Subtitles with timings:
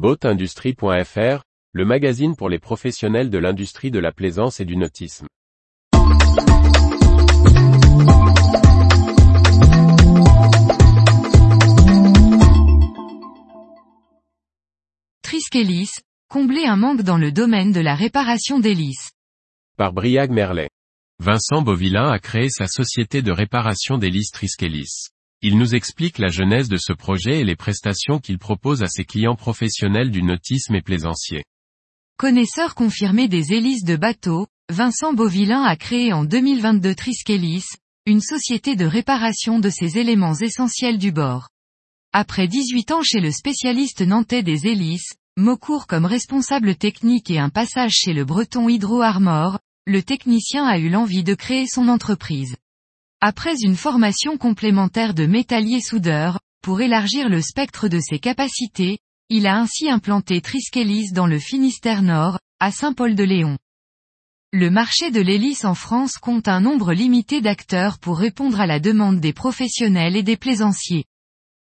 [0.00, 5.26] Boatindustrie.fr, le magazine pour les professionnels de l'industrie de la plaisance et du nautisme.
[15.20, 15.90] Triskelis,
[16.30, 19.10] combler un manque dans le domaine de la réparation d'hélices.
[19.76, 20.70] Par Briag Merlet.
[21.18, 25.10] Vincent Bovillain a créé sa société de réparation d'hélices Triskelis.
[25.42, 29.04] Il nous explique la genèse de ce projet et les prestations qu'il propose à ses
[29.06, 31.44] clients professionnels du nautisme et plaisancier.
[32.18, 37.64] Connaisseur confirmé des hélices de bateau, Vincent Bovillain a créé en 2022 Triskelis,
[38.04, 41.48] une société de réparation de ces éléments essentiels du bord.
[42.12, 47.48] Après 18 ans chez le spécialiste nantais des hélices, Mocourt comme responsable technique et un
[47.48, 52.56] passage chez le breton Hydro Armor, le technicien a eu l'envie de créer son entreprise.
[53.22, 58.98] Après une formation complémentaire de métallier soudeur, pour élargir le spectre de ses capacités,
[59.28, 63.58] il a ainsi implanté Triskelis dans le Finistère Nord, à Saint-Paul-de-Léon.
[64.52, 68.80] Le marché de l'hélice en France compte un nombre limité d'acteurs pour répondre à la
[68.80, 71.04] demande des professionnels et des plaisanciers.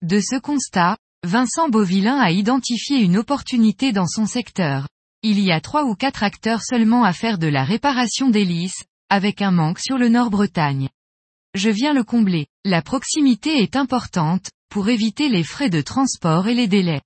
[0.03, 4.87] De ce constat, Vincent Bovillain a identifié une opportunité dans son secteur.
[5.25, 9.43] Il y a trois ou quatre acteurs seulement à faire de la réparation d'hélices, avec
[9.43, 10.89] un manque sur le Nord-Bretagne.
[11.55, 12.47] Je viens le combler.
[12.65, 17.03] La proximité est importante, pour éviter les frais de transport et les délais.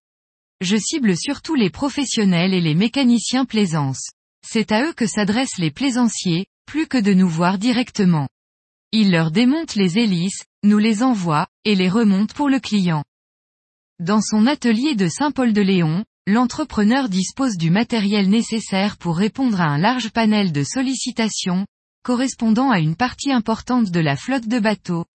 [0.60, 4.10] Je cible surtout les professionnels et les mécaniciens plaisance.
[4.46, 8.28] C'est à eux que s'adressent les plaisanciers, plus que de nous voir directement.
[8.92, 13.04] Ils leur démontent les hélices, nous les envoient, et les remontent pour le client.
[13.98, 20.10] Dans son atelier de Saint-Paul-de-Léon, l'entrepreneur dispose du matériel nécessaire pour répondre à un large
[20.10, 21.66] panel de sollicitations,
[22.04, 25.06] correspondant à une partie importante de la flotte de bateaux.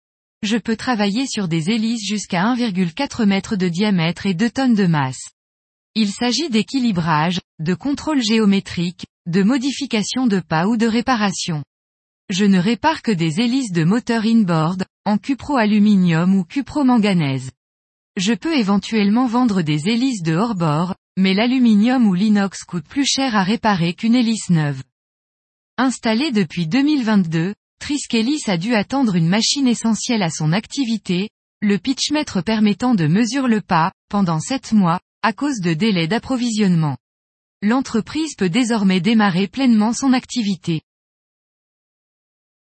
[0.42, 4.88] Je peux travailler sur des hélices jusqu'à 1,4 m de diamètre et 2 tonnes de
[4.88, 5.30] masse.
[5.94, 11.64] Il s'agit d'équilibrage, de contrôle géométrique, de modification de pas ou de réparation.
[12.30, 17.52] Je ne répare que des hélices de moteur inboard, en cupro-aluminium ou cupro-manganèse.
[18.18, 23.36] Je peux éventuellement vendre des hélices de hors-bord, mais l'aluminium ou l'inox coûte plus cher
[23.36, 24.82] à réparer qu'une hélice neuve.
[25.82, 31.30] Installé depuis 2022, Triskelis a dû attendre une machine essentielle à son activité,
[31.62, 36.98] le pitchmètre permettant de mesurer le pas, pendant 7 mois, à cause de délais d'approvisionnement.
[37.62, 40.82] L'entreprise peut désormais démarrer pleinement son activité.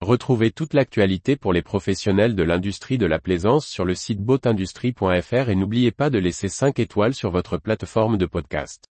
[0.00, 5.48] Retrouvez toute l'actualité pour les professionnels de l'industrie de la plaisance sur le site boatindustrie.fr
[5.48, 8.88] et n'oubliez pas de laisser 5 étoiles sur votre plateforme de podcast.